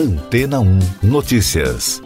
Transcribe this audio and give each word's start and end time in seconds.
Antena 0.00 0.60
1 0.60 0.78
Notícias. 1.02 2.00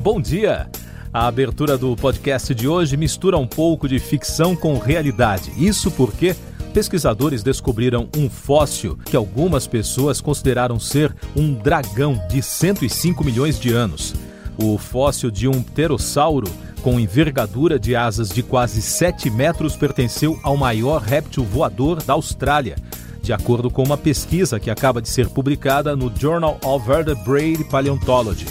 Bom 0.00 0.20
dia! 0.20 0.70
A 1.12 1.26
abertura 1.26 1.76
do 1.76 1.96
podcast 1.96 2.54
de 2.54 2.68
hoje 2.68 2.96
mistura 2.96 3.36
um 3.36 3.48
pouco 3.48 3.88
de 3.88 3.98
ficção 3.98 4.54
com 4.54 4.78
realidade. 4.78 5.50
Isso 5.56 5.90
porque 5.90 6.36
pesquisadores 6.72 7.42
descobriram 7.42 8.08
um 8.16 8.30
fóssil 8.30 8.96
que 9.04 9.16
algumas 9.16 9.66
pessoas 9.66 10.20
consideraram 10.20 10.78
ser 10.78 11.12
um 11.34 11.52
dragão 11.52 12.22
de 12.28 12.40
105 12.40 13.24
milhões 13.24 13.58
de 13.58 13.72
anos. 13.72 14.14
O 14.56 14.78
fóssil 14.78 15.32
de 15.32 15.48
um 15.48 15.60
pterossauro 15.60 16.46
com 16.80 17.00
envergadura 17.00 17.76
de 17.76 17.96
asas 17.96 18.28
de 18.28 18.42
quase 18.42 18.82
7 18.82 19.30
metros 19.30 19.74
pertenceu 19.74 20.38
ao 20.44 20.54
maior 20.54 21.00
réptil 21.00 21.42
voador 21.42 22.02
da 22.02 22.12
Austrália, 22.12 22.76
de 23.24 23.32
acordo 23.32 23.70
com 23.70 23.82
uma 23.82 23.96
pesquisa 23.96 24.60
que 24.60 24.70
acaba 24.70 25.00
de 25.00 25.08
ser 25.08 25.30
publicada 25.30 25.96
no 25.96 26.12
Journal 26.14 26.60
of 26.62 26.86
Vertebrate 26.86 27.64
Paleontology. 27.64 28.46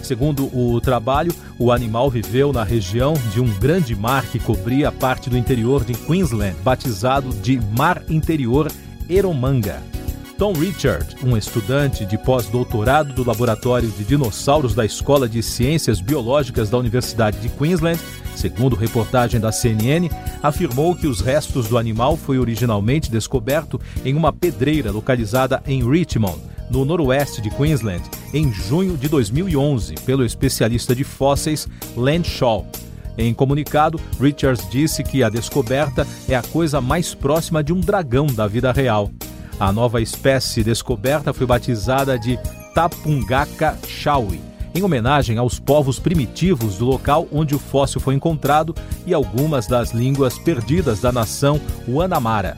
Segundo 0.00 0.46
o 0.56 0.80
trabalho, 0.80 1.34
o 1.58 1.72
animal 1.72 2.08
viveu 2.08 2.52
na 2.52 2.62
região 2.62 3.14
de 3.32 3.40
um 3.40 3.52
grande 3.58 3.96
mar 3.96 4.24
que 4.26 4.38
cobria 4.38 4.92
parte 4.92 5.28
do 5.28 5.36
interior 5.36 5.84
de 5.84 5.94
Queensland, 5.94 6.56
batizado 6.62 7.30
de 7.30 7.60
Mar 7.76 8.00
Interior 8.08 8.70
Eromanga. 9.08 9.82
Tom 10.38 10.52
Richard, 10.52 11.16
um 11.24 11.36
estudante 11.36 12.04
de 12.04 12.16
pós-doutorado 12.16 13.12
do 13.12 13.24
Laboratório 13.24 13.88
de 13.90 14.04
Dinossauros 14.04 14.74
da 14.74 14.84
Escola 14.84 15.28
de 15.28 15.42
Ciências 15.42 16.00
Biológicas 16.00 16.70
da 16.70 16.78
Universidade 16.78 17.38
de 17.38 17.48
Queensland, 17.48 18.00
segundo 18.36 18.76
reportagem 18.76 19.40
da 19.40 19.52
CNN, 19.52 20.08
afirmou 20.42 20.94
que 20.94 21.06
os 21.06 21.20
restos 21.20 21.68
do 21.68 21.78
animal 21.78 22.16
foi 22.16 22.38
originalmente 22.38 23.10
descoberto 23.10 23.80
em 24.04 24.14
uma 24.14 24.32
pedreira 24.32 24.90
localizada 24.90 25.62
em 25.66 25.88
Richmond, 25.88 26.38
no 26.70 26.84
noroeste 26.84 27.42
de 27.42 27.50
Queensland, 27.50 28.02
em 28.32 28.52
junho 28.52 28.96
de 28.96 29.08
2011, 29.08 29.94
pelo 30.06 30.24
especialista 30.24 30.94
de 30.94 31.04
fósseis 31.04 31.68
Len 31.96 32.24
Shaw. 32.24 32.66
Em 33.16 33.34
comunicado, 33.34 34.00
Richards 34.18 34.68
disse 34.70 35.04
que 35.04 35.22
a 35.22 35.28
descoberta 35.28 36.06
é 36.28 36.34
a 36.34 36.42
coisa 36.42 36.80
mais 36.80 37.14
próxima 37.14 37.62
de 37.62 37.72
um 37.72 37.80
dragão 37.80 38.26
da 38.26 38.46
vida 38.46 38.72
real. 38.72 39.10
A 39.60 39.70
nova 39.70 40.00
espécie 40.00 40.64
descoberta 40.64 41.32
foi 41.32 41.46
batizada 41.46 42.18
de 42.18 42.38
Tapungaka 42.74 43.78
Shawi, 43.86 44.40
em 44.74 44.82
homenagem 44.82 45.38
aos 45.38 45.58
povos 45.58 45.98
primitivos 45.98 46.76
do 46.76 46.84
local 46.84 47.26
onde 47.32 47.54
o 47.54 47.58
fóssil 47.58 48.00
foi 48.00 48.14
encontrado 48.14 48.74
e 49.06 49.12
algumas 49.12 49.66
das 49.66 49.92
línguas 49.92 50.38
perdidas 50.38 51.00
da 51.00 51.12
nação 51.12 51.60
Wanamara. 51.88 52.56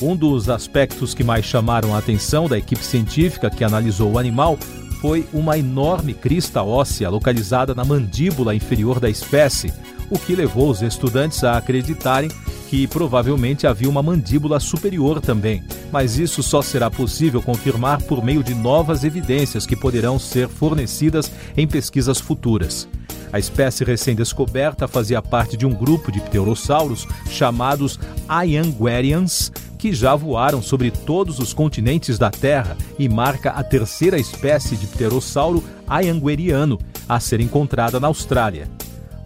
Um 0.00 0.16
dos 0.16 0.48
aspectos 0.48 1.14
que 1.14 1.22
mais 1.22 1.44
chamaram 1.44 1.94
a 1.94 1.98
atenção 1.98 2.48
da 2.48 2.58
equipe 2.58 2.84
científica 2.84 3.50
que 3.50 3.62
analisou 3.62 4.12
o 4.12 4.18
animal 4.18 4.58
foi 5.00 5.26
uma 5.32 5.58
enorme 5.58 6.14
crista 6.14 6.62
óssea 6.62 7.10
localizada 7.10 7.74
na 7.74 7.84
mandíbula 7.84 8.54
inferior 8.54 9.00
da 9.00 9.10
espécie, 9.10 9.72
o 10.12 10.18
que 10.18 10.34
levou 10.34 10.68
os 10.68 10.82
estudantes 10.82 11.42
a 11.42 11.56
acreditarem 11.56 12.30
que 12.68 12.86
provavelmente 12.86 13.66
havia 13.66 13.88
uma 13.88 14.02
mandíbula 14.02 14.60
superior 14.60 15.22
também, 15.22 15.64
mas 15.90 16.18
isso 16.18 16.42
só 16.42 16.60
será 16.60 16.90
possível 16.90 17.40
confirmar 17.42 18.02
por 18.02 18.22
meio 18.22 18.44
de 18.44 18.54
novas 18.54 19.04
evidências 19.04 19.64
que 19.64 19.74
poderão 19.74 20.18
ser 20.18 20.48
fornecidas 20.48 21.32
em 21.56 21.66
pesquisas 21.66 22.20
futuras. 22.20 22.86
A 23.32 23.38
espécie 23.38 23.84
recém-descoberta 23.84 24.86
fazia 24.86 25.22
parte 25.22 25.56
de 25.56 25.64
um 25.64 25.72
grupo 25.72 26.12
de 26.12 26.20
pterossauros 26.20 27.08
chamados 27.30 27.98
Ianguerians, 28.28 29.50
que 29.78 29.94
já 29.94 30.14
voaram 30.14 30.60
sobre 30.60 30.90
todos 30.90 31.38
os 31.38 31.54
continentes 31.54 32.18
da 32.18 32.30
Terra 32.30 32.76
e 32.98 33.08
marca 33.08 33.50
a 33.50 33.64
terceira 33.64 34.18
espécie 34.18 34.76
de 34.76 34.86
pterossauro 34.86 35.64
iangueriano 35.90 36.78
a 37.08 37.18
ser 37.18 37.40
encontrada 37.40 37.98
na 37.98 38.06
Austrália. 38.06 38.68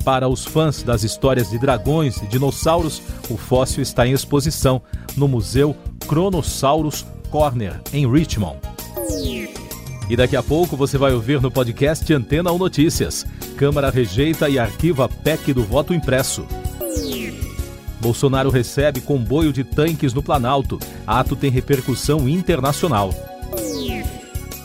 Para 0.06 0.28
os 0.28 0.44
fãs 0.44 0.84
das 0.84 1.02
histórias 1.02 1.50
de 1.50 1.58
dragões 1.58 2.18
e 2.18 2.28
dinossauros, 2.28 3.02
o 3.28 3.36
fóssil 3.36 3.82
está 3.82 4.06
em 4.06 4.12
exposição 4.12 4.80
no 5.16 5.26
Museu 5.26 5.74
Cronosaurus 6.06 7.04
Corner, 7.28 7.80
em 7.92 8.08
Richmond. 8.08 8.56
E 10.08 10.16
daqui 10.16 10.36
a 10.36 10.44
pouco 10.44 10.76
você 10.76 10.96
vai 10.96 11.12
ouvir 11.12 11.42
no 11.42 11.50
podcast 11.50 12.14
Antena 12.14 12.52
ou 12.52 12.56
Notícias. 12.56 13.26
Câmara 13.56 13.90
rejeita 13.90 14.48
e 14.48 14.60
arquiva 14.60 15.08
PEC 15.08 15.52
do 15.52 15.64
voto 15.64 15.92
impresso. 15.92 16.46
Bolsonaro 18.00 18.48
recebe 18.48 19.00
comboio 19.00 19.52
de 19.52 19.64
tanques 19.64 20.14
no 20.14 20.22
Planalto. 20.22 20.78
Ato 21.04 21.34
tem 21.34 21.50
repercussão 21.50 22.28
internacional. 22.28 23.12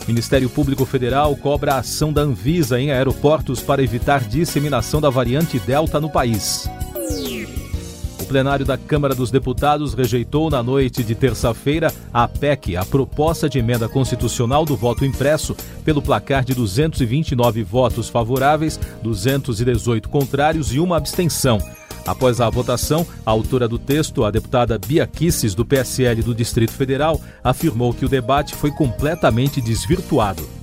Ministério 0.06 0.50
Público 0.50 0.84
Federal 0.84 1.34
cobra 1.36 1.74
a 1.74 1.78
ação 1.78 2.12
da 2.12 2.22
Anvisa 2.22 2.80
em 2.80 2.90
aeroportos 2.90 3.60
para 3.60 3.82
evitar 3.82 4.24
disseminação 4.24 5.00
da 5.00 5.08
variante 5.08 5.58
Delta 5.60 6.00
no 6.00 6.10
país. 6.10 6.68
O 8.20 8.24
plenário 8.26 8.64
da 8.64 8.78
Câmara 8.78 9.14
dos 9.14 9.30
Deputados 9.30 9.94
rejeitou 9.94 10.50
na 10.50 10.62
noite 10.62 11.04
de 11.04 11.14
terça-feira 11.14 11.92
a 12.12 12.26
PEC, 12.26 12.76
a 12.76 12.84
proposta 12.84 13.48
de 13.48 13.58
emenda 13.58 13.88
constitucional 13.88 14.64
do 14.64 14.76
voto 14.76 15.04
impresso, 15.04 15.56
pelo 15.84 16.00
placar 16.00 16.44
de 16.44 16.54
229 16.54 17.62
votos 17.62 18.08
favoráveis, 18.08 18.78
218 19.02 20.08
contrários 20.08 20.72
e 20.72 20.80
uma 20.80 20.96
abstenção. 20.96 21.58
Após 22.06 22.40
a 22.40 22.50
votação, 22.50 23.06
a 23.24 23.30
autora 23.30 23.68
do 23.68 23.78
texto, 23.78 24.24
a 24.24 24.30
deputada 24.30 24.78
Bia 24.78 25.06
Kisses, 25.06 25.54
do 25.54 25.64
PSL 25.64 26.22
do 26.22 26.34
Distrito 26.34 26.72
Federal, 26.72 27.20
afirmou 27.42 27.94
que 27.94 28.04
o 28.04 28.08
debate 28.08 28.54
foi 28.54 28.70
completamente 28.70 29.60
desvirtuado. 29.60 30.61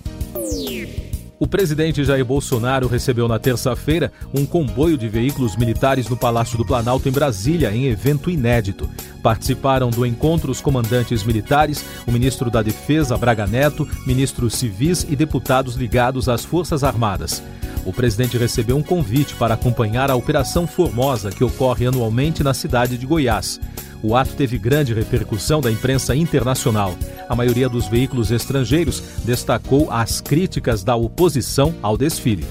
O 1.39 1.47
presidente 1.47 2.03
Jair 2.03 2.25
Bolsonaro 2.25 2.87
recebeu 2.87 3.25
na 3.25 3.39
terça-feira 3.39 4.11
um 4.33 4.45
comboio 4.45 4.97
de 4.97 5.07
veículos 5.07 5.55
militares 5.55 6.09
no 6.09 6.17
Palácio 6.17 6.57
do 6.57 6.65
Planalto, 6.65 7.07
em 7.07 7.13
Brasília, 7.13 7.71
em 7.71 7.85
evento 7.85 8.29
inédito. 8.29 8.89
Participaram 9.23 9.89
do 9.89 10.05
encontro 10.05 10.51
os 10.51 10.59
comandantes 10.59 11.23
militares, 11.23 11.85
o 12.05 12.11
ministro 12.11 12.51
da 12.51 12.61
Defesa, 12.61 13.17
Braga 13.17 13.47
Neto, 13.47 13.87
ministros 14.05 14.55
civis 14.55 15.07
e 15.09 15.15
deputados 15.15 15.75
ligados 15.75 16.27
às 16.27 16.43
Forças 16.43 16.83
Armadas 16.83 17.41
o 17.85 17.93
presidente 17.93 18.37
recebeu 18.37 18.77
um 18.77 18.83
convite 18.83 19.35
para 19.35 19.53
acompanhar 19.53 20.11
a 20.11 20.15
Operação 20.15 20.67
Formosa, 20.67 21.31
que 21.31 21.43
ocorre 21.43 21.87
anualmente 21.87 22.43
na 22.43 22.53
cidade 22.53 22.97
de 22.97 23.05
Goiás. 23.05 23.59
O 24.01 24.15
ato 24.15 24.33
teve 24.33 24.57
grande 24.57 24.93
repercussão 24.93 25.59
da 25.59 25.71
imprensa 25.71 26.15
internacional. 26.15 26.95
A 27.29 27.35
maioria 27.35 27.69
dos 27.69 27.87
veículos 27.87 28.31
estrangeiros 28.31 29.01
destacou 29.23 29.91
as 29.91 30.19
críticas 30.19 30.83
da 30.83 30.95
oposição 30.95 31.75
ao 31.81 31.95
desfile. 31.95 32.45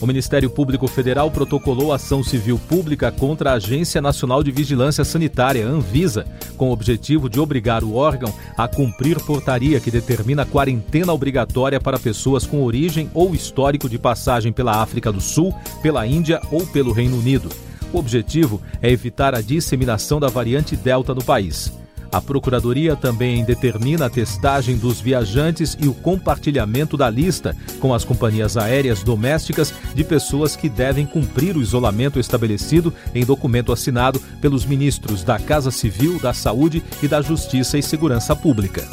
O 0.00 0.06
Ministério 0.06 0.48
Público 0.48 0.86
Federal 0.86 1.28
protocolou 1.28 1.92
ação 1.92 2.22
civil 2.22 2.58
pública 2.68 3.10
contra 3.10 3.50
a 3.50 3.54
Agência 3.54 4.00
Nacional 4.00 4.44
de 4.44 4.52
Vigilância 4.52 5.04
Sanitária, 5.04 5.66
Anvisa, 5.66 6.24
com 6.56 6.68
o 6.68 6.72
objetivo 6.72 7.28
de 7.28 7.40
obrigar 7.40 7.82
o 7.82 7.96
órgão 7.96 8.32
a 8.56 8.68
cumprir 8.68 9.18
portaria 9.24 9.80
que 9.80 9.90
determina 9.90 10.46
quarentena 10.46 11.12
obrigatória 11.12 11.80
para 11.80 11.98
pessoas 11.98 12.46
com 12.46 12.62
origem 12.62 13.10
ou 13.12 13.34
histórico 13.34 13.88
de 13.88 13.98
passagem 13.98 14.52
pela 14.52 14.80
África 14.80 15.12
do 15.12 15.20
Sul, 15.20 15.52
pela 15.82 16.06
Índia 16.06 16.40
ou 16.52 16.64
pelo 16.66 16.92
Reino 16.92 17.18
Unido. 17.18 17.48
O 17.92 17.98
objetivo 17.98 18.62
é 18.80 18.90
evitar 18.90 19.34
a 19.34 19.40
disseminação 19.40 20.20
da 20.20 20.28
variante 20.28 20.76
Delta 20.76 21.12
no 21.12 21.24
país. 21.24 21.72
A 22.10 22.20
Procuradoria 22.20 22.96
também 22.96 23.44
determina 23.44 24.06
a 24.06 24.10
testagem 24.10 24.76
dos 24.76 25.00
viajantes 25.00 25.76
e 25.80 25.86
o 25.86 25.94
compartilhamento 25.94 26.96
da 26.96 27.10
lista 27.10 27.54
com 27.80 27.92
as 27.92 28.04
companhias 28.04 28.56
aéreas 28.56 29.02
domésticas 29.02 29.72
de 29.94 30.02
pessoas 30.02 30.56
que 30.56 30.68
devem 30.68 31.04
cumprir 31.04 31.56
o 31.56 31.62
isolamento 31.62 32.18
estabelecido 32.18 32.92
em 33.14 33.24
documento 33.24 33.72
assinado 33.72 34.20
pelos 34.40 34.64
ministros 34.64 35.22
da 35.22 35.38
Casa 35.38 35.70
Civil, 35.70 36.18
da 36.18 36.32
Saúde 36.32 36.82
e 37.02 37.08
da 37.08 37.20
Justiça 37.20 37.76
e 37.76 37.82
Segurança 37.82 38.34
Pública. 38.34 38.88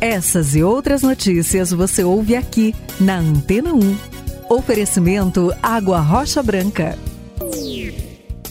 Essas 0.00 0.54
e 0.54 0.62
outras 0.62 1.02
notícias 1.02 1.72
você 1.72 2.04
ouve 2.04 2.36
aqui 2.36 2.72
na 3.00 3.18
Antena 3.18 3.72
1. 3.72 3.96
Oferecimento 4.48 5.52
Água 5.60 5.98
Rocha 5.98 6.40
Branca. 6.40 6.96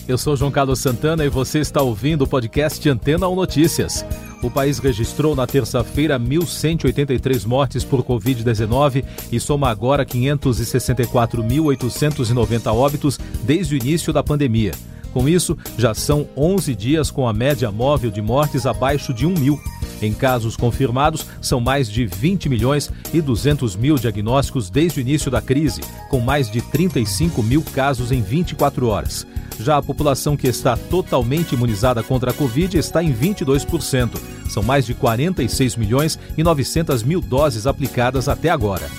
Eu 0.07 0.17
sou 0.17 0.35
João 0.37 0.49
Carlos 0.49 0.79
Santana 0.79 1.25
e 1.25 1.29
você 1.29 1.59
está 1.59 1.81
ouvindo 1.81 2.21
o 2.21 2.27
podcast 2.27 2.89
Antena 2.89 3.27
ou 3.27 3.35
Notícias. 3.35 4.05
O 4.41 4.49
país 4.49 4.79
registrou 4.79 5.35
na 5.35 5.45
terça-feira 5.45 6.17
1.183 6.17 7.45
mortes 7.45 7.83
por 7.83 8.01
Covid-19 8.03 9.03
e 9.29 9.37
soma 9.37 9.69
agora 9.69 10.05
564.890 10.05 12.73
óbitos 12.73 13.19
desde 13.43 13.75
o 13.75 13.77
início 13.77 14.13
da 14.13 14.23
pandemia. 14.23 14.71
Com 15.11 15.27
isso, 15.27 15.57
já 15.77 15.93
são 15.93 16.25
11 16.37 16.73
dias 16.73 17.11
com 17.11 17.27
a 17.27 17.33
média 17.33 17.69
móvel 17.69 18.09
de 18.09 18.21
mortes 18.21 18.65
abaixo 18.65 19.13
de 19.13 19.25
1 19.25 19.33
mil. 19.33 19.59
Em 20.01 20.13
casos 20.13 20.55
confirmados, 20.55 21.25
são 21.41 21.59
mais 21.59 21.89
de 21.89 22.05
20 22.05 22.47
milhões 22.47 22.89
e 23.13 23.19
200 23.19 23.75
mil 23.75 23.95
diagnósticos 23.95 24.69
desde 24.69 24.99
o 24.99 25.01
início 25.01 25.29
da 25.29 25.41
crise, 25.41 25.81
com 26.09 26.21
mais 26.21 26.49
de 26.49 26.61
35 26.61 27.43
mil 27.43 27.61
casos 27.61 28.09
em 28.11 28.21
24 28.21 28.87
horas. 28.87 29.27
Já 29.59 29.77
a 29.77 29.81
população 29.81 30.37
que 30.37 30.47
está 30.47 30.77
totalmente 30.77 31.53
imunizada 31.53 32.03
contra 32.03 32.31
a 32.31 32.33
Covid 32.33 32.77
está 32.77 33.03
em 33.03 33.13
22%. 33.13 34.19
São 34.49 34.63
mais 34.63 34.85
de 34.85 34.93
46 34.93 35.75
milhões 35.75 36.19
e 36.37 36.43
900 36.43 37.03
mil 37.03 37.21
doses 37.21 37.65
aplicadas 37.65 38.27
até 38.27 38.49
agora. 38.49 38.89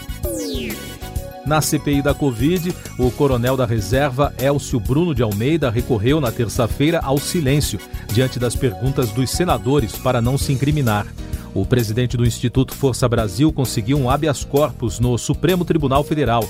Na 1.46 1.62
CPI 1.62 2.02
da 2.02 2.12
Covid, 2.12 2.74
o 2.98 3.10
coronel 3.10 3.56
da 3.56 3.64
reserva 3.64 4.34
Elcio 4.38 4.78
Bruno 4.78 5.14
de 5.14 5.22
Almeida 5.22 5.70
recorreu 5.70 6.20
na 6.20 6.30
terça-feira 6.30 7.00
ao 7.02 7.16
silêncio 7.16 7.80
diante 8.12 8.38
das 8.38 8.54
perguntas 8.54 9.10
dos 9.12 9.30
senadores 9.30 9.92
para 9.92 10.20
não 10.20 10.36
se 10.36 10.52
incriminar. 10.52 11.06
O 11.54 11.64
presidente 11.64 12.18
do 12.18 12.26
Instituto 12.26 12.74
Força 12.74 13.08
Brasil 13.08 13.50
conseguiu 13.50 13.98
um 13.98 14.10
habeas 14.10 14.44
corpus 14.44 15.00
no 15.00 15.16
Supremo 15.16 15.64
Tribunal 15.64 16.04
Federal. 16.04 16.44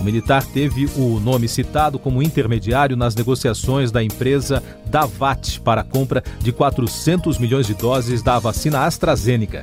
O 0.00 0.04
militar 0.04 0.44
teve 0.44 0.86
o 0.96 1.18
nome 1.20 1.48
citado 1.48 1.98
como 1.98 2.22
intermediário 2.22 2.96
nas 2.96 3.14
negociações 3.14 3.90
da 3.90 4.02
empresa 4.02 4.62
Davat 4.86 5.60
para 5.60 5.80
a 5.80 5.84
compra 5.84 6.22
de 6.40 6.52
400 6.52 7.38
milhões 7.38 7.66
de 7.66 7.74
doses 7.74 8.22
da 8.22 8.38
vacina 8.38 8.84
AstraZeneca. 8.84 9.62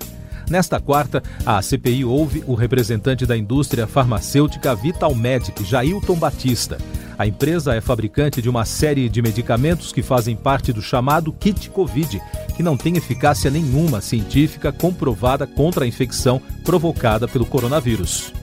Nesta 0.49 0.81
quarta, 0.81 1.23
a 1.45 1.61
CPI 1.61 2.03
ouve 2.03 2.43
o 2.45 2.55
representante 2.55 3.25
da 3.25 3.37
indústria 3.37 3.87
farmacêutica 3.87 4.75
Vital 4.75 5.15
Medic, 5.15 5.63
Jailton 5.63 6.15
Batista. 6.15 6.77
A 7.17 7.25
empresa 7.25 7.73
é 7.73 7.79
fabricante 7.79 8.41
de 8.41 8.49
uma 8.49 8.65
série 8.65 9.07
de 9.07 9.21
medicamentos 9.21 9.93
que 9.93 10.01
fazem 10.01 10.35
parte 10.35 10.73
do 10.73 10.81
chamado 10.81 11.31
kit 11.31 11.69
Covid, 11.69 12.21
que 12.57 12.63
não 12.63 12.75
tem 12.75 12.97
eficácia 12.97 13.49
nenhuma 13.49 14.01
científica 14.01 14.71
comprovada 14.71 15.47
contra 15.47 15.85
a 15.85 15.87
infecção 15.87 16.41
provocada 16.65 17.27
pelo 17.27 17.45
coronavírus. 17.45 18.33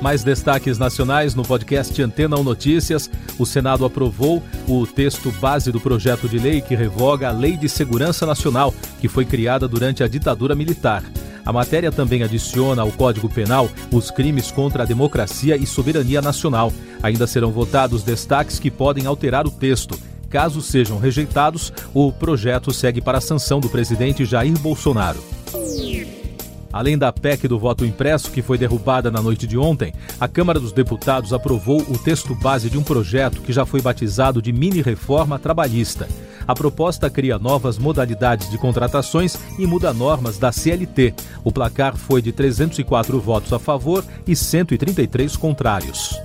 Mais 0.00 0.22
destaques 0.22 0.78
nacionais 0.78 1.34
no 1.34 1.42
podcast 1.42 2.00
Antena 2.00 2.38
1 2.38 2.44
Notícias. 2.44 3.10
O 3.36 3.44
Senado 3.44 3.84
aprovou 3.84 4.42
o 4.68 4.86
texto 4.86 5.32
base 5.32 5.72
do 5.72 5.80
projeto 5.80 6.28
de 6.28 6.38
lei 6.38 6.60
que 6.60 6.76
revoga 6.76 7.28
a 7.28 7.32
Lei 7.32 7.56
de 7.56 7.68
Segurança 7.68 8.24
Nacional, 8.24 8.72
que 9.00 9.08
foi 9.08 9.24
criada 9.24 9.66
durante 9.66 10.04
a 10.04 10.08
ditadura 10.08 10.54
militar. 10.54 11.02
A 11.44 11.52
matéria 11.52 11.90
também 11.90 12.22
adiciona 12.22 12.82
ao 12.82 12.92
Código 12.92 13.28
Penal 13.28 13.68
os 13.90 14.10
crimes 14.10 14.52
contra 14.52 14.84
a 14.84 14.86
democracia 14.86 15.56
e 15.56 15.66
soberania 15.66 16.22
nacional. 16.22 16.72
Ainda 17.02 17.26
serão 17.26 17.50
votados 17.50 18.02
destaques 18.04 18.58
que 18.60 18.70
podem 18.70 19.06
alterar 19.06 19.46
o 19.46 19.50
texto. 19.50 19.98
Caso 20.30 20.60
sejam 20.60 20.98
rejeitados, 20.98 21.72
o 21.92 22.12
projeto 22.12 22.72
segue 22.72 23.00
para 23.00 23.18
a 23.18 23.22
sanção 23.22 23.60
do 23.60 23.68
presidente 23.68 24.24
Jair 24.24 24.58
Bolsonaro. 24.58 25.24
Além 26.72 26.98
da 26.98 27.12
PEC 27.12 27.48
do 27.48 27.58
voto 27.58 27.84
impresso, 27.84 28.30
que 28.30 28.42
foi 28.42 28.58
derrubada 28.58 29.10
na 29.10 29.22
noite 29.22 29.46
de 29.46 29.56
ontem, 29.56 29.92
a 30.20 30.28
Câmara 30.28 30.60
dos 30.60 30.72
Deputados 30.72 31.32
aprovou 31.32 31.80
o 31.82 31.98
texto 31.98 32.34
base 32.34 32.68
de 32.68 32.76
um 32.76 32.82
projeto 32.82 33.40
que 33.40 33.52
já 33.52 33.64
foi 33.64 33.80
batizado 33.80 34.42
de 34.42 34.52
mini-reforma 34.52 35.38
trabalhista. 35.38 36.08
A 36.46 36.54
proposta 36.54 37.10
cria 37.10 37.38
novas 37.38 37.76
modalidades 37.76 38.50
de 38.50 38.56
contratações 38.56 39.38
e 39.58 39.66
muda 39.66 39.92
normas 39.92 40.38
da 40.38 40.50
CLT. 40.50 41.14
O 41.44 41.52
placar 41.52 41.96
foi 41.96 42.22
de 42.22 42.32
304 42.32 43.20
votos 43.20 43.52
a 43.52 43.58
favor 43.58 44.04
e 44.26 44.34
133 44.34 45.36
contrários. 45.36 46.18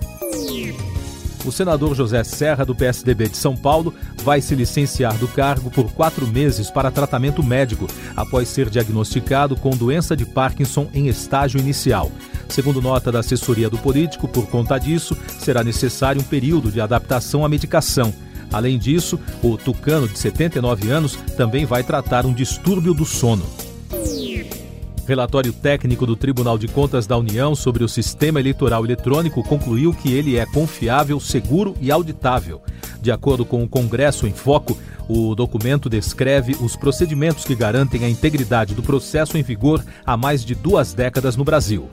O 1.45 1.51
senador 1.51 1.93
José 1.93 2.23
Serra, 2.23 2.63
do 2.63 2.73
PSDB 2.73 3.27
de 3.27 3.37
São 3.37 3.55
Paulo, 3.55 3.93
vai 4.23 4.39
se 4.39 4.55
licenciar 4.55 5.17
do 5.17 5.27
cargo 5.27 5.69
por 5.69 5.91
quatro 5.91 6.25
meses 6.25 6.71
para 6.71 6.89
tratamento 6.89 7.43
médico, 7.43 7.87
após 8.15 8.47
ser 8.47 8.69
diagnosticado 8.69 9.55
com 9.57 9.71
doença 9.71 10.15
de 10.15 10.25
Parkinson 10.25 10.89
em 10.93 11.07
estágio 11.07 11.59
inicial. 11.59 12.09
Segundo 12.47 12.81
nota 12.81 13.11
da 13.11 13.19
assessoria 13.19 13.69
do 13.69 13.77
político, 13.77 14.27
por 14.27 14.47
conta 14.47 14.77
disso, 14.77 15.17
será 15.39 15.63
necessário 15.63 16.21
um 16.21 16.25
período 16.25 16.71
de 16.71 16.79
adaptação 16.79 17.43
à 17.43 17.49
medicação. 17.49 18.13
Além 18.51 18.77
disso, 18.77 19.19
o 19.41 19.57
tucano 19.57 20.07
de 20.07 20.17
79 20.17 20.89
anos 20.91 21.17
também 21.35 21.65
vai 21.65 21.83
tratar 21.83 22.25
um 22.25 22.33
distúrbio 22.33 22.93
do 22.93 23.03
sono. 23.03 23.45
Relatório 25.05 25.51
técnico 25.51 26.05
do 26.05 26.15
Tribunal 26.15 26.57
de 26.57 26.67
Contas 26.67 27.05
da 27.05 27.17
União 27.17 27.53
sobre 27.53 27.83
o 27.83 27.89
sistema 27.89 28.39
eleitoral 28.39 28.85
eletrônico 28.85 29.43
concluiu 29.43 29.93
que 29.93 30.13
ele 30.13 30.37
é 30.37 30.45
confiável, 30.45 31.19
seguro 31.19 31.75
e 31.81 31.91
auditável. 31.91 32.61
De 33.01 33.11
acordo 33.11 33.43
com 33.43 33.61
o 33.61 33.67
Congresso 33.67 34.25
em 34.25 34.31
Foco, 34.31 34.77
o 35.09 35.35
documento 35.35 35.89
descreve 35.89 36.55
os 36.61 36.77
procedimentos 36.77 37.43
que 37.43 37.53
garantem 37.53 38.05
a 38.05 38.09
integridade 38.09 38.73
do 38.73 38.81
processo 38.81 39.37
em 39.37 39.43
vigor 39.43 39.83
há 40.05 40.15
mais 40.15 40.43
de 40.43 40.55
duas 40.55 40.93
décadas 40.93 41.35
no 41.35 41.43
Brasil. 41.43 41.89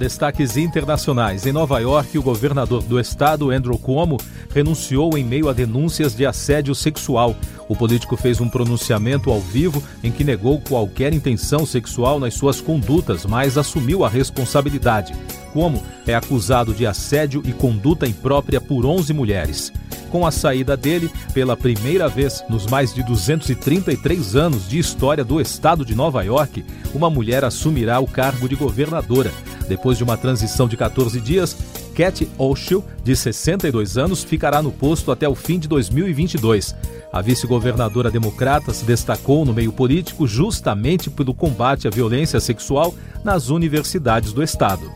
Destaques 0.00 0.56
internacionais. 0.56 1.44
Em 1.44 1.52
Nova 1.52 1.78
York, 1.78 2.16
o 2.16 2.22
governador 2.22 2.82
do 2.82 2.98
estado, 2.98 3.50
Andrew 3.50 3.76
Cuomo, 3.76 4.16
renunciou 4.48 5.18
em 5.18 5.22
meio 5.22 5.46
a 5.46 5.52
denúncias 5.52 6.14
de 6.16 6.24
assédio 6.24 6.74
sexual. 6.74 7.36
O 7.68 7.76
político 7.76 8.16
fez 8.16 8.40
um 8.40 8.48
pronunciamento 8.48 9.30
ao 9.30 9.42
vivo 9.42 9.82
em 10.02 10.10
que 10.10 10.24
negou 10.24 10.58
qualquer 10.58 11.12
intenção 11.12 11.66
sexual 11.66 12.18
nas 12.18 12.32
suas 12.32 12.62
condutas, 12.62 13.26
mas 13.26 13.58
assumiu 13.58 14.02
a 14.02 14.08
responsabilidade. 14.08 15.12
Cuomo 15.52 15.82
é 16.06 16.14
acusado 16.14 16.72
de 16.72 16.86
assédio 16.86 17.42
e 17.44 17.52
conduta 17.52 18.06
imprópria 18.06 18.58
por 18.58 18.86
11 18.86 19.12
mulheres. 19.12 19.70
Com 20.08 20.26
a 20.26 20.30
saída 20.30 20.78
dele, 20.78 21.10
pela 21.34 21.58
primeira 21.58 22.08
vez 22.08 22.42
nos 22.48 22.66
mais 22.66 22.94
de 22.94 23.02
233 23.02 24.34
anos 24.34 24.66
de 24.66 24.78
história 24.78 25.22
do 25.22 25.38
estado 25.38 25.84
de 25.84 25.94
Nova 25.94 26.22
York, 26.22 26.64
uma 26.94 27.10
mulher 27.10 27.44
assumirá 27.44 28.00
o 28.00 28.06
cargo 28.06 28.48
de 28.48 28.56
governadora. 28.56 29.30
Depois 29.70 29.96
de 29.96 30.02
uma 30.02 30.16
transição 30.16 30.66
de 30.66 30.76
14 30.76 31.20
dias, 31.20 31.56
Cat 31.94 32.28
Oshiel, 32.36 32.84
de 33.04 33.14
62 33.14 33.96
anos, 33.96 34.24
ficará 34.24 34.60
no 34.60 34.72
posto 34.72 35.12
até 35.12 35.28
o 35.28 35.34
fim 35.36 35.60
de 35.60 35.68
2022. 35.68 36.74
A 37.12 37.22
vice-governadora 37.22 38.10
democrata 38.10 38.74
se 38.74 38.84
destacou 38.84 39.44
no 39.44 39.54
meio 39.54 39.70
político 39.72 40.26
justamente 40.26 41.08
pelo 41.08 41.32
combate 41.32 41.86
à 41.86 41.90
violência 41.90 42.40
sexual 42.40 42.92
nas 43.22 43.48
universidades 43.48 44.32
do 44.32 44.42
estado. 44.42 44.90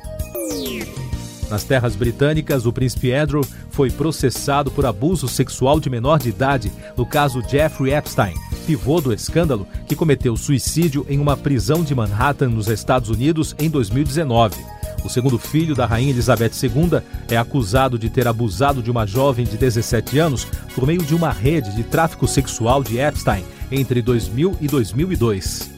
Nas 1.48 1.62
terras 1.62 1.94
britânicas, 1.94 2.66
o 2.66 2.72
príncipe 2.72 3.12
Andrew 3.12 3.46
foi 3.70 3.92
processado 3.92 4.72
por 4.72 4.84
abuso 4.84 5.28
sexual 5.28 5.78
de 5.78 5.88
menor 5.88 6.18
de 6.18 6.30
idade 6.30 6.72
no 6.96 7.06
caso 7.06 7.40
Jeffrey 7.48 7.94
Epstein, 7.94 8.34
pivô 8.64 9.00
do 9.00 9.12
escândalo 9.12 9.66
que 9.86 9.94
cometeu 9.94 10.36
suicídio 10.36 11.06
em 11.08 11.18
uma 11.18 11.36
prisão 11.36 11.84
de 11.84 11.94
Manhattan, 11.94 12.48
nos 12.48 12.68
Estados 12.68 13.10
Unidos, 13.10 13.54
em 13.58 13.68
2019. 13.70 14.56
O 15.04 15.08
segundo 15.08 15.38
filho 15.38 15.74
da 15.74 15.84
rainha 15.84 16.10
Elizabeth 16.10 16.52
II 16.62 17.00
é 17.28 17.36
acusado 17.36 17.98
de 17.98 18.08
ter 18.08 18.26
abusado 18.26 18.82
de 18.82 18.90
uma 18.90 19.06
jovem 19.06 19.44
de 19.44 19.58
17 19.58 20.18
anos 20.18 20.46
por 20.74 20.86
meio 20.86 21.02
de 21.02 21.14
uma 21.14 21.30
rede 21.30 21.74
de 21.74 21.84
tráfico 21.84 22.26
sexual 22.26 22.82
de 22.82 22.98
Epstein 22.98 23.44
entre 23.70 24.00
2000 24.00 24.56
e 24.60 24.66
2002. 24.66 25.70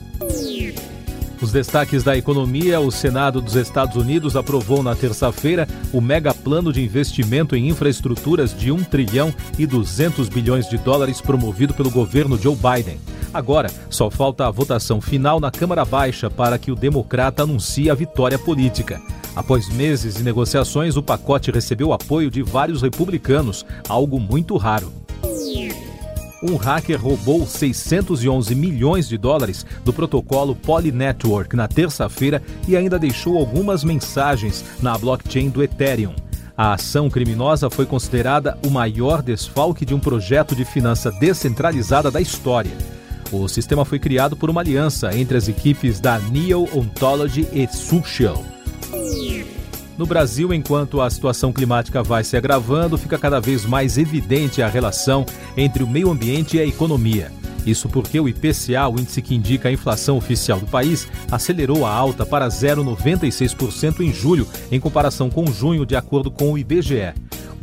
Os 1.41 1.53
destaques 1.53 2.03
da 2.03 2.17
economia: 2.17 2.81
o 2.81 2.91
Senado 2.91 3.41
dos 3.41 3.57
Estados 3.57 3.97
Unidos 3.97 4.37
aprovou 4.37 4.83
na 4.83 4.95
terça-feira 4.95 5.69
o 5.93 6.01
mega 6.01 6.33
plano 6.33 6.73
de 6.73 6.83
investimento 6.83 7.55
em 7.55 7.69
infraestruturas 7.69 8.57
de 8.57 8.73
1 8.73 8.85
trilhão 8.85 9.35
e 9.59 9.67
200 9.67 10.29
bilhões 10.29 10.69
de 10.69 10.79
dólares 10.79 11.21
promovido 11.21 11.75
pelo 11.75 11.91
governo 11.91 12.39
Joe 12.39 12.57
Biden. 12.57 12.99
Agora, 13.35 13.71
só 13.91 14.11
falta 14.11 14.47
a 14.47 14.51
votação 14.51 15.01
final 15.01 15.39
na 15.39 15.51
Câmara 15.51 15.85
Baixa 15.85 16.31
para 16.31 16.59
que 16.59 16.71
o 16.71 16.77
democrata 16.77 17.43
anuncie 17.43 17.91
a 17.91 17.95
vitória 17.95 18.39
política. 18.39 19.01
Após 19.35 19.69
meses 19.69 20.15
de 20.15 20.23
negociações, 20.23 20.97
o 20.97 21.03
pacote 21.03 21.51
recebeu 21.51 21.93
apoio 21.93 22.31
de 22.31 22.43
vários 22.43 22.81
republicanos, 22.81 23.67
algo 23.89 24.19
muito 24.19 24.57
raro 24.57 24.91
um 26.43 26.57
hacker 26.57 27.01
roubou 27.01 27.47
611 27.47 28.55
milhões 28.55 29.09
de 29.09 29.17
dólares 29.17 29.65
do 29.85 29.93
protocolo 29.93 30.55
Poly 30.55 30.93
Network 30.93 31.57
na 31.57 31.67
terça-feira 31.67 32.43
e 32.69 32.77
ainda 32.77 32.99
deixou 32.99 33.39
algumas 33.39 33.83
mensagens 33.83 34.65
na 34.83 34.97
blockchain 34.99 35.49
do 35.49 35.63
Ethereum. 35.63 36.15
A 36.57 36.73
ação 36.73 37.11
criminosa 37.11 37.69
foi 37.69 37.85
considerada 37.85 38.59
o 38.65 38.71
maior 38.71 39.23
desfalque 39.23 39.85
de 39.85 39.95
um 39.95 40.01
projeto 40.01 40.57
de 40.57 40.65
finança 40.65 41.11
descentralizada 41.13 42.11
da 42.11 42.21
história. 42.21 42.73
O 43.31 43.47
sistema 43.49 43.85
foi 43.85 43.99
criado 43.99 44.37
por 44.37 44.49
uma 44.49 44.61
aliança 44.61 45.15
entre 45.15 45.37
as 45.37 45.49
equipes 45.49 46.01
da 46.01 46.19
Neo 46.19 46.67
Ontology 46.75 47.47
e 47.53 47.67
Social. 47.67 48.43
No 49.99 50.05
Brasil, 50.05 50.53
enquanto 50.53 51.01
a 51.01 51.09
situação 51.09 51.53
climática 51.53 52.03
vai 52.03 52.23
se 52.23 52.37
agravando, 52.37 52.99
fica 52.99 53.17
cada 53.17 53.41
vez 53.41 53.65
mais 53.65 53.97
evidente 53.97 54.61
a 54.61 54.69
relação 54.69 55.25
entre 55.57 55.83
o 55.83 55.89
meio 55.89 56.11
ambiente 56.11 56.59
e 56.59 56.61
a 56.61 56.67
economia. 56.67 57.33
Isso 57.67 57.89
porque 57.89 58.21
o 58.21 58.29
IPCA, 58.29 58.89
o 58.89 59.01
índice 59.01 59.23
que 59.23 59.35
indica 59.35 59.69
a 59.69 59.73
inflação 59.73 60.19
oficial 60.19 60.61
do 60.61 60.67
país, 60.67 61.09
acelerou 61.31 61.87
a 61.87 61.91
alta 61.91 62.27
para 62.27 62.47
0,96% 62.47 64.01
em 64.01 64.13
julho, 64.13 64.47
em 64.71 64.79
comparação 64.79 65.31
com 65.31 65.51
junho, 65.51 65.87
de 65.87 65.97
acordo 65.97 66.31
com 66.31 66.53
o 66.53 66.59
IBGE. 66.59 67.15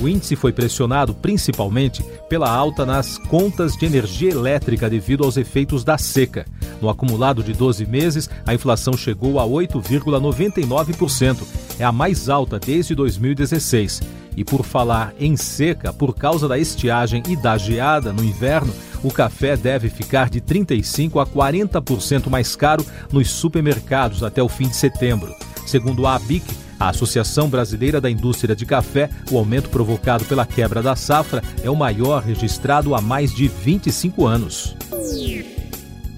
O 0.02 0.08
índice 0.08 0.36
foi 0.36 0.52
pressionado 0.52 1.14
principalmente 1.14 2.04
pela 2.28 2.50
alta 2.50 2.86
nas 2.86 3.18
contas 3.18 3.78
de 3.78 3.86
energia 3.86 4.32
elétrica 4.32 4.90
devido 4.90 5.24
aos 5.24 5.38
efeitos 5.38 5.84
da 5.84 5.98
seca. 5.98 6.46
No 6.84 6.90
acumulado 6.90 7.42
de 7.42 7.54
12 7.54 7.86
meses, 7.86 8.30
a 8.46 8.54
inflação 8.54 8.98
chegou 8.98 9.40
a 9.40 9.46
8,99%. 9.46 11.38
É 11.80 11.86
a 11.86 11.94
mais 11.94 12.28
alta 12.28 12.60
desde 12.60 12.94
2016. 12.94 14.02
E 14.36 14.44
por 14.44 14.66
falar 14.66 15.14
em 15.18 15.38
seca, 15.38 15.94
por 15.94 16.14
causa 16.14 16.46
da 16.46 16.60
estiagem 16.60 17.24
e 17.30 17.38
da 17.38 17.58
geada 17.58 18.12
no 18.12 18.22
inverno, 18.22 18.74
o 19.02 19.10
café 19.10 19.56
deve 19.56 19.90
ficar 19.90 20.30
de 20.30 20.42
35 20.42 21.22
a 21.22 21.26
40% 21.26 22.30
mais 22.30 22.54
caro 22.54 22.86
nos 23.14 23.32
supermercados 23.32 24.22
até 24.22 24.44
o 24.44 24.50
fim 24.50 24.68
de 24.68 24.76
setembro. 24.76 25.34
Segundo 25.66 26.06
a 26.06 26.16
ABIC, 26.16 26.44
a 26.78 26.90
Associação 26.90 27.48
Brasileira 27.48 28.02
da 28.02 28.12
Indústria 28.12 28.54
de 28.54 28.66
Café, 28.66 29.10
o 29.32 29.38
aumento 29.38 29.70
provocado 29.70 30.26
pela 30.26 30.46
quebra 30.46 30.82
da 30.82 30.98
safra 30.98 31.42
é 31.64 31.70
o 31.70 31.78
maior 31.78 32.22
registrado 32.22 32.94
há 32.94 33.00
mais 33.00 33.34
de 33.34 33.48
25 33.48 34.26
anos. 34.26 34.76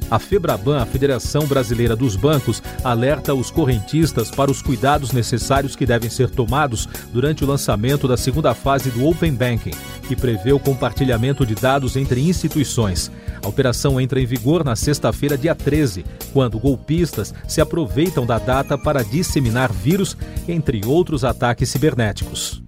A 0.09 0.19
Febraban, 0.19 0.81
a 0.81 0.85
Federação 0.85 1.47
Brasileira 1.47 1.95
dos 1.95 2.15
Bancos, 2.15 2.61
alerta 2.83 3.33
os 3.33 3.49
correntistas 3.49 4.29
para 4.29 4.51
os 4.51 4.61
cuidados 4.61 5.11
necessários 5.11 5.75
que 5.75 5.85
devem 5.85 6.09
ser 6.09 6.29
tomados 6.29 6.87
durante 7.11 7.43
o 7.43 7.47
lançamento 7.47 8.07
da 8.07 8.15
segunda 8.15 8.53
fase 8.53 8.91
do 8.91 9.05
Open 9.05 9.33
Banking, 9.33 9.71
que 10.07 10.15
prevê 10.15 10.53
o 10.53 10.59
compartilhamento 10.59 11.45
de 11.45 11.55
dados 11.55 11.95
entre 11.95 12.21
instituições. 12.21 13.11
A 13.43 13.47
operação 13.47 13.99
entra 13.99 14.19
em 14.19 14.25
vigor 14.25 14.63
na 14.63 14.75
sexta-feira, 14.75 15.37
dia 15.37 15.55
13, 15.55 16.05
quando 16.31 16.59
golpistas 16.59 17.33
se 17.47 17.59
aproveitam 17.59 18.25
da 18.25 18.37
data 18.37 18.77
para 18.77 19.03
disseminar 19.03 19.71
vírus, 19.71 20.15
entre 20.47 20.81
outros 20.85 21.23
ataques 21.23 21.69
cibernéticos. 21.69 22.61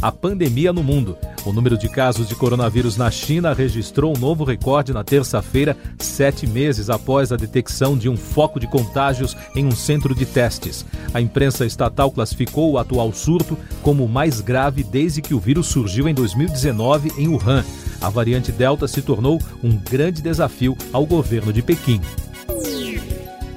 A 0.00 0.12
pandemia 0.12 0.72
no 0.72 0.82
mundo. 0.84 1.18
O 1.44 1.52
número 1.52 1.78
de 1.78 1.88
casos 1.88 2.28
de 2.28 2.34
coronavírus 2.34 2.96
na 2.96 3.10
China 3.10 3.54
registrou 3.54 4.14
um 4.14 4.20
novo 4.20 4.44
recorde 4.44 4.92
na 4.92 5.02
terça-feira, 5.04 5.76
sete 5.98 6.46
meses 6.46 6.90
após 6.90 7.32
a 7.32 7.36
detecção 7.36 7.96
de 7.96 8.08
um 8.08 8.16
foco 8.16 8.60
de 8.60 8.66
contágios 8.66 9.36
em 9.54 9.64
um 9.64 9.70
centro 9.70 10.14
de 10.14 10.26
testes. 10.26 10.84
A 11.14 11.20
imprensa 11.20 11.64
estatal 11.64 12.10
classificou 12.10 12.72
o 12.72 12.78
atual 12.78 13.12
surto 13.12 13.56
como 13.82 14.04
o 14.04 14.08
mais 14.08 14.40
grave 14.40 14.82
desde 14.82 15.22
que 15.22 15.34
o 15.34 15.40
vírus 15.40 15.68
surgiu 15.68 16.08
em 16.08 16.14
2019 16.14 17.12
em 17.16 17.28
Wuhan. 17.28 17.64
A 18.00 18.10
variante 18.10 18.52
Delta 18.52 18.86
se 18.86 19.00
tornou 19.00 19.40
um 19.62 19.76
grande 19.76 20.20
desafio 20.20 20.76
ao 20.92 21.06
governo 21.06 21.52
de 21.52 21.62
Pequim. 21.62 22.00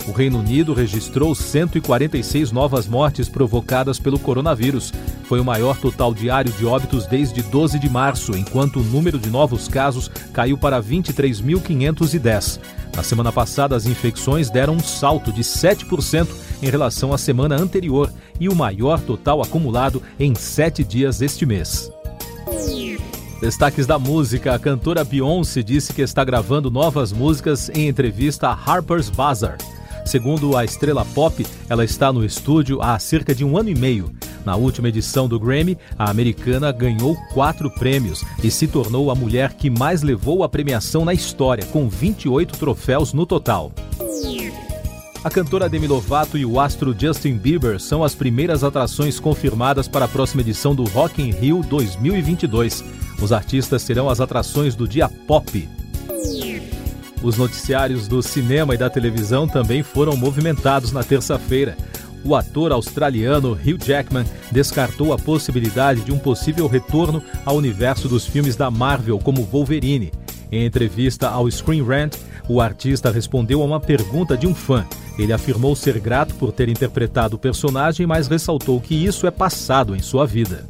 O 0.07 0.11
Reino 0.11 0.39
Unido 0.39 0.73
registrou 0.73 1.35
146 1.35 2.51
novas 2.51 2.87
mortes 2.87 3.29
provocadas 3.29 3.99
pelo 3.99 4.17
coronavírus. 4.17 4.91
Foi 5.31 5.39
o 5.39 5.45
maior 5.45 5.77
total 5.77 6.13
diário 6.13 6.51
de 6.51 6.65
óbitos 6.65 7.07
desde 7.07 7.41
12 7.41 7.79
de 7.79 7.89
março, 7.89 8.35
enquanto 8.35 8.81
o 8.81 8.83
número 8.83 9.17
de 9.17 9.29
novos 9.29 9.65
casos 9.65 10.11
caiu 10.33 10.57
para 10.57 10.83
23.510. 10.83 12.59
Na 12.93 13.01
semana 13.01 13.31
passada, 13.31 13.73
as 13.73 13.85
infecções 13.85 14.49
deram 14.49 14.73
um 14.73 14.81
salto 14.81 15.31
de 15.31 15.41
7% 15.41 16.27
em 16.61 16.69
relação 16.69 17.13
à 17.13 17.17
semana 17.17 17.55
anterior 17.55 18.11
e 18.41 18.49
o 18.49 18.55
maior 18.55 18.99
total 18.99 19.41
acumulado 19.41 20.03
em 20.19 20.35
sete 20.35 20.83
dias 20.83 21.21
este 21.21 21.45
mês. 21.45 21.89
Destaques 23.39 23.87
da 23.87 23.97
música: 23.97 24.53
a 24.53 24.59
cantora 24.59 25.05
Beyoncé 25.05 25.63
disse 25.63 25.93
que 25.93 26.01
está 26.01 26.25
gravando 26.25 26.69
novas 26.69 27.13
músicas 27.13 27.69
em 27.69 27.87
entrevista 27.87 28.49
a 28.49 28.51
Harper's 28.53 29.09
Bazaar. 29.09 29.57
Segundo 30.05 30.57
a 30.57 30.65
estrela 30.65 31.05
pop, 31.05 31.47
ela 31.69 31.85
está 31.85 32.11
no 32.11 32.25
estúdio 32.25 32.81
há 32.81 32.99
cerca 32.99 33.33
de 33.33 33.45
um 33.45 33.57
ano 33.57 33.69
e 33.69 33.75
meio. 33.75 34.13
Na 34.45 34.55
última 34.55 34.89
edição 34.89 35.27
do 35.27 35.39
Grammy, 35.39 35.77
a 35.97 36.09
americana 36.09 36.71
ganhou 36.71 37.15
quatro 37.33 37.69
prêmios 37.69 38.23
e 38.43 38.49
se 38.49 38.67
tornou 38.67 39.11
a 39.11 39.15
mulher 39.15 39.53
que 39.53 39.69
mais 39.69 40.01
levou 40.01 40.43
a 40.43 40.49
premiação 40.49 41.05
na 41.05 41.13
história, 41.13 41.65
com 41.67 41.87
28 41.87 42.57
troféus 42.57 43.13
no 43.13 43.25
total. 43.25 43.71
A 45.23 45.29
cantora 45.29 45.69
Demi 45.69 45.85
Lovato 45.85 46.35
e 46.35 46.43
o 46.43 46.59
astro 46.59 46.95
Justin 46.97 47.37
Bieber 47.37 47.79
são 47.79 48.03
as 48.03 48.15
primeiras 48.15 48.63
atrações 48.63 49.19
confirmadas 49.19 49.87
para 49.87 50.05
a 50.05 50.07
próxima 50.07 50.41
edição 50.41 50.73
do 50.73 50.83
Rock 50.85 51.21
in 51.21 51.29
Rio 51.29 51.61
2022. 51.61 52.83
Os 53.21 53.31
artistas 53.31 53.83
serão 53.83 54.09
as 54.09 54.19
atrações 54.19 54.73
do 54.73 54.87
dia 54.87 55.07
pop. 55.07 55.69
Os 57.21 57.37
noticiários 57.37 58.07
do 58.07 58.23
cinema 58.23 58.73
e 58.73 58.77
da 58.79 58.89
televisão 58.89 59.47
também 59.47 59.83
foram 59.83 60.17
movimentados 60.17 60.91
na 60.91 61.03
terça-feira. 61.03 61.77
O 62.23 62.35
ator 62.35 62.71
australiano 62.71 63.53
Hugh 63.53 63.83
Jackman 63.83 64.25
descartou 64.51 65.13
a 65.13 65.17
possibilidade 65.17 66.01
de 66.01 66.11
um 66.11 66.19
possível 66.19 66.67
retorno 66.67 67.23
ao 67.45 67.55
universo 67.55 68.07
dos 68.07 68.27
filmes 68.27 68.55
da 68.55 68.69
Marvel 68.69 69.17
como 69.19 69.43
Wolverine. 69.43 70.11
Em 70.51 70.65
entrevista 70.65 71.29
ao 71.29 71.49
Screen 71.49 71.83
Rant, 71.83 72.15
o 72.47 72.59
artista 72.59 73.09
respondeu 73.09 73.61
a 73.61 73.65
uma 73.65 73.79
pergunta 73.79 74.37
de 74.37 74.45
um 74.45 74.53
fã. 74.53 74.85
Ele 75.17 75.33
afirmou 75.33 75.75
ser 75.75 75.99
grato 75.99 76.35
por 76.35 76.51
ter 76.51 76.69
interpretado 76.69 77.35
o 77.35 77.39
personagem, 77.39 78.05
mas 78.05 78.27
ressaltou 78.27 78.79
que 78.79 78.95
isso 78.95 79.25
é 79.25 79.31
passado 79.31 79.95
em 79.95 79.99
sua 79.99 80.25
vida. 80.25 80.65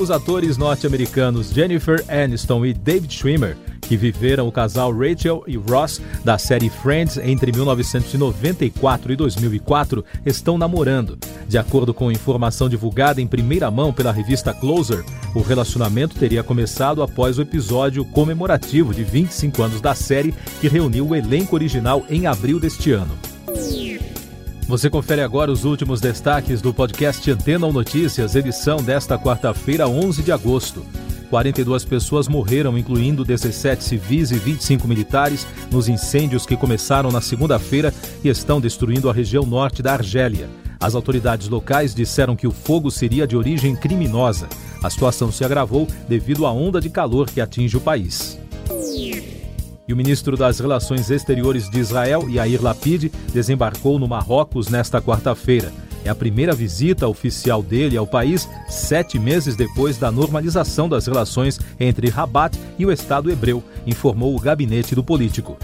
Os 0.00 0.10
atores 0.10 0.56
norte-americanos 0.56 1.50
Jennifer 1.50 2.04
Aniston 2.08 2.66
e 2.66 2.74
David 2.74 3.14
Schwimmer 3.14 3.56
que 3.84 3.96
viveram 3.96 4.48
o 4.48 4.52
casal 4.52 4.92
Rachel 4.92 5.44
e 5.46 5.56
Ross 5.56 6.00
da 6.24 6.38
série 6.38 6.70
Friends 6.70 7.16
entre 7.18 7.52
1994 7.52 9.12
e 9.12 9.16
2004 9.16 10.04
estão 10.24 10.58
namorando. 10.58 11.18
De 11.46 11.58
acordo 11.58 11.92
com 11.92 12.10
informação 12.10 12.68
divulgada 12.68 13.20
em 13.20 13.26
primeira 13.26 13.70
mão 13.70 13.92
pela 13.92 14.12
revista 14.12 14.52
Closer, 14.52 15.04
o 15.34 15.40
relacionamento 15.40 16.16
teria 16.16 16.42
começado 16.42 17.02
após 17.02 17.38
o 17.38 17.42
episódio 17.42 18.04
comemorativo 18.04 18.94
de 18.94 19.04
25 19.04 19.62
anos 19.62 19.80
da 19.80 19.94
série 19.94 20.34
que 20.60 20.68
reuniu 20.68 21.08
o 21.08 21.14
elenco 21.14 21.54
original 21.54 22.04
em 22.08 22.26
abril 22.26 22.58
deste 22.58 22.92
ano. 22.92 23.18
Você 24.66 24.88
confere 24.88 25.20
agora 25.20 25.52
os 25.52 25.64
últimos 25.64 26.00
destaques 26.00 26.62
do 26.62 26.72
podcast 26.72 27.30
Antena 27.30 27.66
ou 27.66 27.72
Notícias, 27.72 28.34
edição 28.34 28.78
desta 28.78 29.18
quarta-feira, 29.18 29.86
11 29.86 30.22
de 30.22 30.32
agosto. 30.32 30.82
42 31.34 31.84
pessoas 31.84 32.28
morreram, 32.28 32.78
incluindo 32.78 33.24
17 33.24 33.82
civis 33.82 34.30
e 34.30 34.36
25 34.36 34.86
militares, 34.86 35.44
nos 35.68 35.88
incêndios 35.88 36.46
que 36.46 36.56
começaram 36.56 37.10
na 37.10 37.20
segunda-feira 37.20 37.92
e 38.22 38.28
estão 38.28 38.60
destruindo 38.60 39.10
a 39.10 39.12
região 39.12 39.44
norte 39.44 39.82
da 39.82 39.94
Argélia. 39.94 40.48
As 40.78 40.94
autoridades 40.94 41.48
locais 41.48 41.92
disseram 41.92 42.36
que 42.36 42.46
o 42.46 42.52
fogo 42.52 42.88
seria 42.88 43.26
de 43.26 43.36
origem 43.36 43.74
criminosa. 43.74 44.48
A 44.80 44.88
situação 44.88 45.32
se 45.32 45.44
agravou 45.44 45.88
devido 46.08 46.46
à 46.46 46.52
onda 46.52 46.80
de 46.80 46.88
calor 46.88 47.28
que 47.28 47.40
atinge 47.40 47.76
o 47.76 47.80
país. 47.80 48.38
E 49.88 49.92
o 49.92 49.96
ministro 49.96 50.36
das 50.36 50.60
Relações 50.60 51.10
Exteriores 51.10 51.68
de 51.68 51.80
Israel, 51.80 52.30
Yair 52.30 52.62
Lapid, 52.62 53.10
desembarcou 53.32 53.98
no 53.98 54.06
Marrocos 54.06 54.68
nesta 54.68 55.02
quarta-feira. 55.02 55.72
É 56.04 56.10
a 56.10 56.14
primeira 56.14 56.54
visita 56.54 57.08
oficial 57.08 57.62
dele 57.62 57.96
ao 57.96 58.06
país 58.06 58.46
sete 58.68 59.18
meses 59.18 59.56
depois 59.56 59.96
da 59.96 60.12
normalização 60.12 60.86
das 60.88 61.06
relações 61.06 61.58
entre 61.80 62.10
Rabat 62.10 62.58
e 62.78 62.84
o 62.84 62.92
Estado 62.92 63.30
hebreu, 63.30 63.64
informou 63.86 64.36
o 64.36 64.40
gabinete 64.40 64.94
do 64.94 65.02
político. 65.02 65.56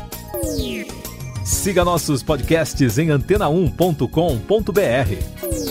Siga 1.45 1.85
nossos 1.85 2.23
podcasts 2.23 2.97
em 2.97 3.09
antena1.com.br. 3.09 5.71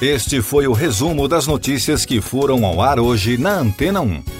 Este 0.00 0.40
foi 0.40 0.66
o 0.66 0.72
resumo 0.72 1.28
das 1.28 1.46
notícias 1.46 2.06
que 2.06 2.22
foram 2.22 2.64
ao 2.64 2.80
ar 2.80 2.98
hoje 2.98 3.36
na 3.36 3.58
Antena 3.58 4.00
1. 4.00 4.39